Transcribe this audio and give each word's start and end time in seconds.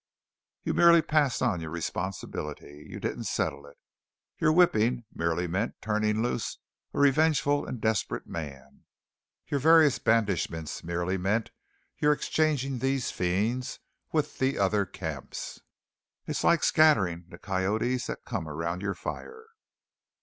You 0.63 0.73
merely 0.73 1.03
passed 1.03 1.43
on 1.43 1.61
your 1.61 1.69
responsibility; 1.69 2.87
you 2.89 2.99
didn't 2.99 3.25
settle 3.25 3.67
it. 3.67 3.77
Your 4.39 4.51
whipping 4.51 5.03
merely 5.13 5.45
meant 5.45 5.79
turning 5.79 6.23
loose 6.23 6.57
a 6.91 6.97
revengeful 6.97 7.67
and 7.67 7.79
desperate 7.79 8.25
man. 8.25 8.85
Your 9.45 9.59
various 9.59 9.99
banishments 9.99 10.83
merely 10.83 11.19
meant 11.19 11.51
your 11.99 12.13
exchanging 12.13 12.79
these 12.79 13.11
fiends 13.11 13.77
with 14.11 14.39
the 14.39 14.57
other 14.57 14.87
camps. 14.87 15.61
It's 16.25 16.43
like 16.43 16.63
scattering 16.63 17.25
the 17.27 17.37
coyotes 17.37 18.07
that 18.07 18.25
come 18.25 18.49
around 18.49 18.81
your 18.81 18.95
fire." 18.95 19.49